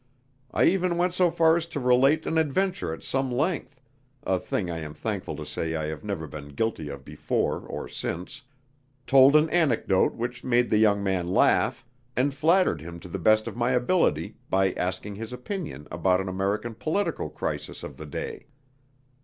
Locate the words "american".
16.29-16.73